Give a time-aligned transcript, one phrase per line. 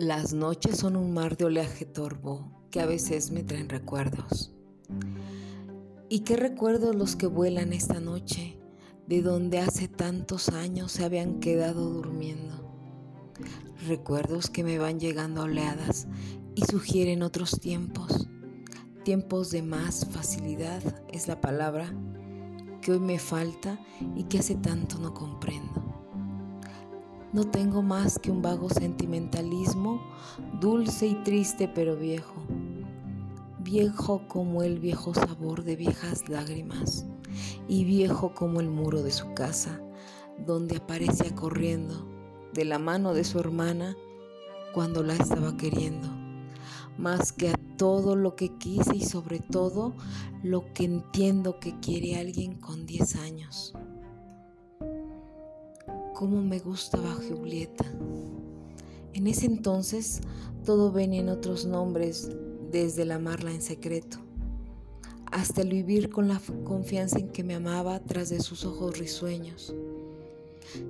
[0.00, 4.50] Las noches son un mar de oleaje torvo que a veces me traen recuerdos.
[6.08, 8.58] ¿Y qué recuerdos los que vuelan esta noche,
[9.06, 12.72] de donde hace tantos años se habían quedado durmiendo?
[13.86, 16.08] Recuerdos que me van llegando a oleadas
[16.54, 18.26] y sugieren otros tiempos,
[19.04, 20.82] tiempos de más facilidad
[21.12, 21.94] es la palabra
[22.80, 23.78] que hoy me falta
[24.16, 25.89] y que hace tanto no comprendo.
[27.32, 30.02] No tengo más que un vago sentimentalismo,
[30.60, 32.34] dulce y triste pero viejo.
[33.60, 37.06] Viejo como el viejo sabor de viejas lágrimas
[37.68, 39.80] y viejo como el muro de su casa,
[40.44, 42.04] donde aparecía corriendo
[42.52, 43.96] de la mano de su hermana
[44.74, 46.08] cuando la estaba queriendo,
[46.98, 49.94] más que a todo lo que quise y sobre todo
[50.42, 53.72] lo que entiendo que quiere alguien con 10 años
[56.20, 57.86] cómo me gustaba Julieta.
[59.14, 60.20] En ese entonces
[60.66, 62.28] todo venía en otros nombres,
[62.70, 64.18] desde el amarla en secreto,
[65.32, 69.74] hasta el vivir con la confianza en que me amaba tras de sus ojos risueños.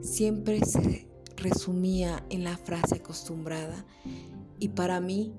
[0.00, 3.84] Siempre se resumía en la frase acostumbrada
[4.58, 5.34] y para mí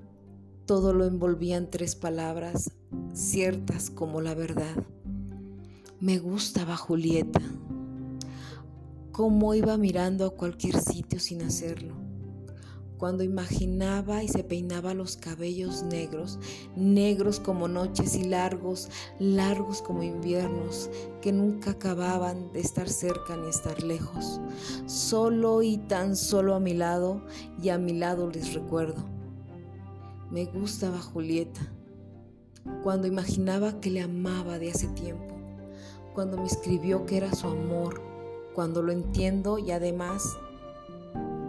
[0.66, 2.70] todo lo envolvía en tres palabras
[3.12, 4.86] ciertas como la verdad.
[5.98, 7.40] Me gustaba Julieta
[9.20, 11.94] cómo iba mirando a cualquier sitio sin hacerlo.
[12.96, 16.38] Cuando imaginaba y se peinaba los cabellos negros,
[16.74, 20.88] negros como noches y largos, largos como inviernos,
[21.20, 24.40] que nunca acababan de estar cerca ni estar lejos,
[24.86, 27.22] solo y tan solo a mi lado
[27.62, 29.04] y a mi lado les recuerdo.
[30.30, 31.60] Me gustaba Julieta,
[32.82, 35.36] cuando imaginaba que le amaba de hace tiempo,
[36.14, 38.08] cuando me escribió que era su amor,
[38.54, 40.36] cuando lo entiendo y además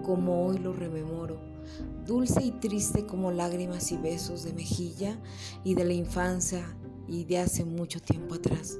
[0.03, 1.39] como hoy lo rememoro,
[2.05, 5.19] dulce y triste como lágrimas y besos de mejilla
[5.63, 6.75] y de la infancia
[7.07, 8.77] y de hace mucho tiempo atrás.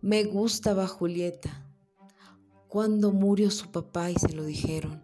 [0.00, 1.66] Me gustaba Julieta,
[2.68, 5.00] cuando murió su papá y se lo dijeron,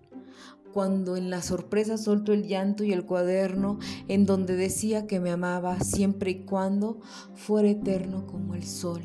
[0.72, 5.30] cuando en la sorpresa soltó el llanto y el cuaderno en donde decía que me
[5.30, 7.00] amaba siempre y cuando
[7.34, 9.02] fuera eterno como el sol.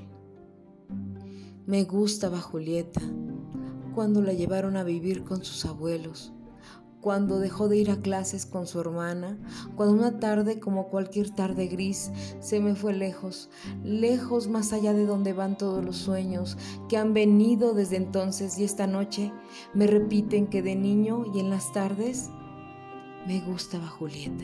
[1.68, 3.02] Me gustaba Julieta,
[3.96, 6.32] cuando la llevaron a vivir con sus abuelos,
[7.02, 9.40] cuando dejó de ir a clases con su hermana,
[9.76, 13.50] cuando una tarde como cualquier tarde gris se me fue lejos,
[13.84, 16.56] lejos más allá de donde van todos los sueños
[16.88, 19.34] que han venido desde entonces y esta noche
[19.74, 22.30] me repiten que de niño y en las tardes
[23.26, 24.44] me gustaba Julieta.